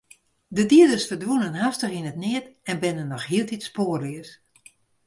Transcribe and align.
De 0.57 0.63
dieders 0.71 1.05
ferdwûnen 1.09 1.59
hastich 1.61 1.95
yn 1.99 2.09
it 2.11 2.19
neat 2.23 2.45
en 2.69 2.81
binne 2.83 3.05
noch 3.07 3.27
hieltyd 3.29 3.63
spoarleas. 3.69 4.29